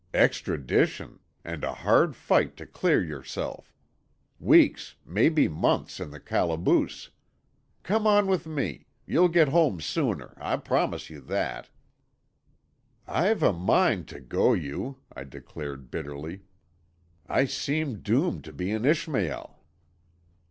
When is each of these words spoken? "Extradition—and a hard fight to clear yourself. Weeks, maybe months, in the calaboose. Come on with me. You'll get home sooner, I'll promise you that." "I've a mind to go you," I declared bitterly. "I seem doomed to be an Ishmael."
"Extradition—and 0.15 1.63
a 1.63 1.75
hard 1.75 2.15
fight 2.15 2.57
to 2.57 2.65
clear 2.65 3.03
yourself. 3.03 3.71
Weeks, 4.39 4.95
maybe 5.05 5.47
months, 5.47 5.99
in 5.99 6.09
the 6.09 6.19
calaboose. 6.19 7.11
Come 7.83 8.07
on 8.07 8.25
with 8.25 8.47
me. 8.47 8.87
You'll 9.05 9.27
get 9.29 9.49
home 9.49 9.79
sooner, 9.79 10.33
I'll 10.37 10.57
promise 10.57 11.11
you 11.11 11.21
that." 11.25 11.69
"I've 13.05 13.43
a 13.43 13.53
mind 13.53 14.07
to 14.07 14.19
go 14.19 14.53
you," 14.53 14.97
I 15.15 15.23
declared 15.23 15.91
bitterly. 15.91 16.45
"I 17.27 17.45
seem 17.45 17.99
doomed 18.01 18.43
to 18.45 18.53
be 18.53 18.71
an 18.71 18.85
Ishmael." 18.85 19.59